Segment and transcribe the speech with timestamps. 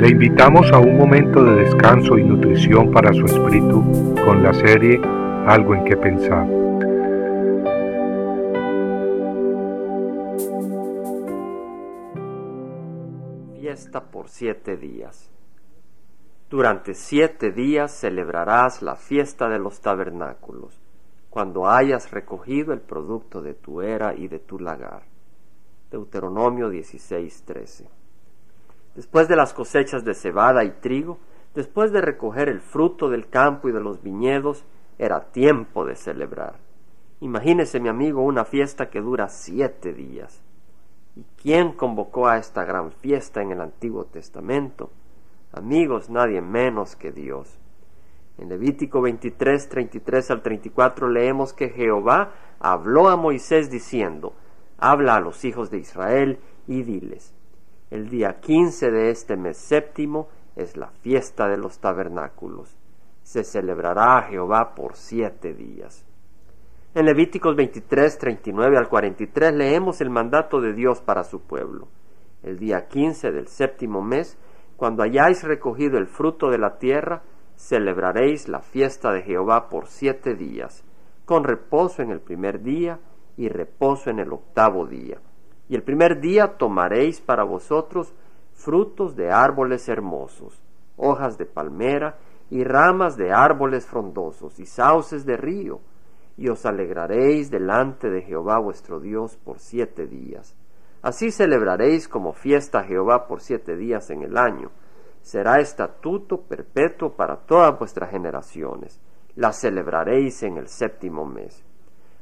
[0.00, 4.98] Le invitamos a un momento de descanso y nutrición para su espíritu con la serie
[5.46, 6.48] Algo en que pensar.
[13.60, 15.30] Fiesta por siete días.
[16.48, 20.80] Durante siete días celebrarás la fiesta de los tabernáculos,
[21.28, 25.02] cuando hayas recogido el producto de tu era y de tu lagar.
[25.90, 27.99] Deuteronomio 16:13.
[28.94, 31.18] Después de las cosechas de cebada y trigo,
[31.54, 34.64] después de recoger el fruto del campo y de los viñedos,
[34.98, 36.56] era tiempo de celebrar.
[37.20, 40.42] Imagínese, mi amigo, una fiesta que dura siete días.
[41.16, 44.90] ¿Y quién convocó a esta gran fiesta en el Antiguo Testamento?
[45.52, 47.58] Amigos, nadie menos que Dios.
[48.38, 54.32] En Levítico 23, 33 al 34 leemos que Jehová habló a Moisés diciendo,
[54.78, 57.34] Habla a los hijos de Israel y diles,
[57.90, 62.76] el día quince de este mes séptimo es la fiesta de los tabernáculos.
[63.22, 66.06] Se celebrará a Jehová por siete días.
[66.94, 71.88] En Levíticos 23, 39 al 43 leemos el mandato de Dios para su pueblo.
[72.42, 74.38] El día quince del séptimo mes,
[74.76, 77.22] cuando hayáis recogido el fruto de la tierra,
[77.56, 80.84] celebraréis la fiesta de Jehová por siete días,
[81.24, 82.98] con reposo en el primer día
[83.36, 85.20] y reposo en el octavo día.
[85.70, 88.12] Y el primer día tomaréis para vosotros
[88.54, 90.60] frutos de árboles hermosos,
[90.96, 92.18] hojas de palmera
[92.50, 95.80] y ramas de árboles frondosos y sauces de río,
[96.36, 100.56] y os alegraréis delante de Jehová vuestro Dios por siete días.
[101.02, 104.72] Así celebraréis como fiesta a Jehová por siete días en el año.
[105.22, 109.00] Será estatuto perpetuo para todas vuestras generaciones.
[109.36, 111.64] La celebraréis en el séptimo mes.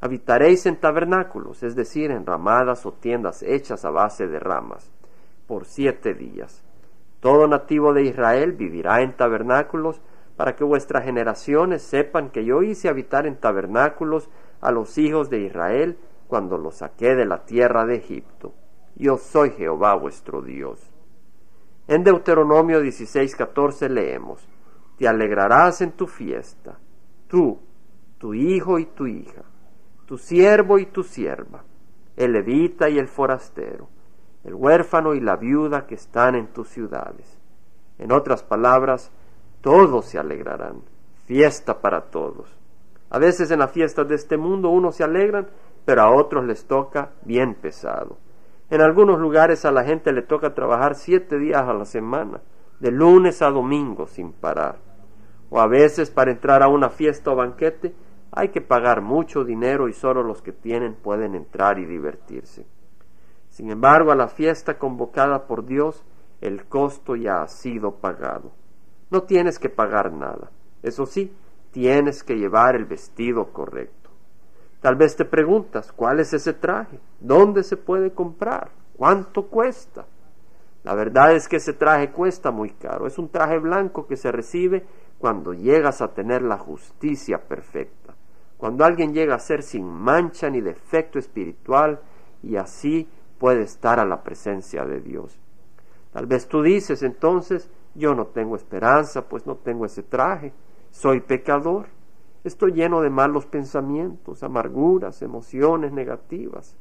[0.00, 4.92] Habitaréis en tabernáculos, es decir, en ramadas o tiendas hechas a base de ramas,
[5.46, 6.62] por siete días.
[7.20, 10.02] Todo nativo de Israel vivirá en tabernáculos,
[10.36, 14.28] para que vuestras generaciones sepan que yo hice habitar en tabernáculos
[14.60, 18.52] a los hijos de Israel cuando los saqué de la tierra de Egipto.
[18.96, 20.92] Yo soy Jehová vuestro Dios.
[21.88, 24.46] En Deuteronomio 16:14 leemos,
[24.98, 26.78] Te alegrarás en tu fiesta,
[27.28, 27.58] tú,
[28.18, 29.42] tu hijo y tu hija
[30.06, 31.64] tu siervo y tu sierva,
[32.16, 33.88] el levita y el forastero,
[34.44, 37.38] el huérfano y la viuda que están en tus ciudades.
[37.98, 39.10] En otras palabras,
[39.60, 40.82] todos se alegrarán,
[41.24, 42.56] fiesta para todos.
[43.10, 45.48] A veces en las fiestas de este mundo unos se alegran,
[45.84, 48.18] pero a otros les toca bien pesado.
[48.70, 52.40] En algunos lugares a la gente le toca trabajar siete días a la semana,
[52.80, 54.76] de lunes a domingo sin parar.
[55.50, 57.94] O a veces para entrar a una fiesta o banquete
[58.32, 62.66] hay que pagar mucho dinero y solo los que tienen pueden entrar y divertirse.
[63.50, 66.04] Sin embargo, a la fiesta convocada por Dios,
[66.40, 68.52] el costo ya ha sido pagado.
[69.10, 70.50] No tienes que pagar nada.
[70.82, 71.32] Eso sí,
[71.70, 74.10] tienes que llevar el vestido correcto.
[74.80, 77.00] Tal vez te preguntas, ¿cuál es ese traje?
[77.20, 78.70] ¿Dónde se puede comprar?
[78.96, 80.06] ¿Cuánto cuesta?
[80.86, 83.06] La verdad es que ese traje cuesta muy caro.
[83.06, 84.86] Es un traje blanco que se recibe
[85.18, 88.06] cuando llegas a tener la justicia perfecta
[88.56, 92.00] cuando alguien llega a ser sin mancha ni defecto espiritual
[92.42, 93.08] y así
[93.38, 95.38] puede estar a la presencia de Dios.
[96.12, 100.52] Tal vez tú dices entonces, yo no tengo esperanza, pues no tengo ese traje,
[100.90, 101.86] soy pecador,
[102.44, 106.76] estoy lleno de malos pensamientos, amarguras, emociones negativas.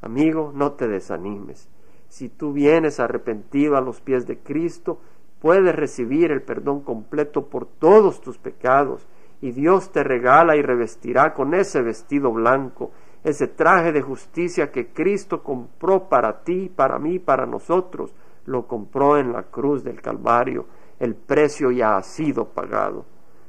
[0.00, 1.68] Amigo, no te desanimes.
[2.08, 5.00] Si tú vienes arrepentido a los pies de Cristo,
[5.40, 9.06] puedes recibir el perdón completo por todos tus pecados
[9.40, 12.90] y Dios te regala y revestirá con ese vestido blanco,
[13.22, 18.14] ese traje de justicia que Cristo compró para ti, para mí, para nosotros,
[18.46, 20.66] lo compró en la cruz del Calvario,
[20.98, 23.04] el precio ya ha sido pagado.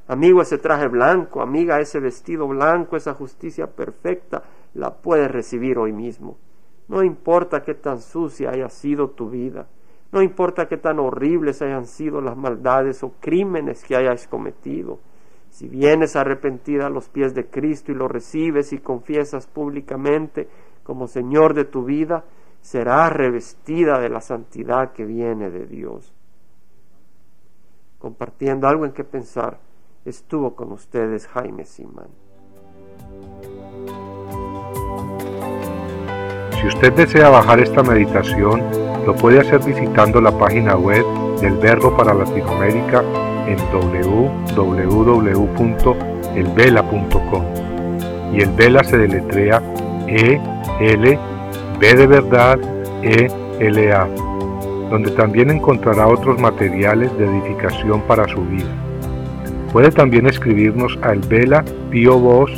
[0.07, 4.43] Amigo, ese traje blanco, amiga, ese vestido blanco, esa justicia perfecta,
[4.73, 6.37] la puedes recibir hoy mismo.
[6.89, 9.67] No importa qué tan sucia haya sido tu vida,
[10.11, 14.99] no importa qué tan horribles hayan sido las maldades o crímenes que hayas cometido,
[15.51, 20.47] si vienes arrepentida a los pies de Cristo y lo recibes y confiesas públicamente
[20.83, 22.23] como Señor de tu vida,
[22.61, 26.13] serás revestida de la santidad que viene de Dios.
[27.99, 29.59] Compartiendo algo en que pensar,
[30.05, 32.28] estuvo con ustedes Jaime Simán.
[36.59, 38.61] Si usted desea bajar esta meditación,
[39.05, 41.05] lo puede hacer visitando la página web
[41.39, 43.01] del Verbo para Latinoamérica
[43.47, 45.03] en www.elvela.com
[48.33, 49.61] y el Vela se deletrea
[50.07, 50.37] E
[50.81, 51.19] L
[51.79, 52.59] B de verdad
[53.03, 54.05] E L A.
[54.89, 58.67] donde también encontrará otros materiales de edificación para su vida.
[59.71, 62.51] Puede también escribirnos al Vela Pio Box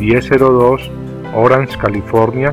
[0.00, 0.90] 1002
[1.36, 2.52] Orange, California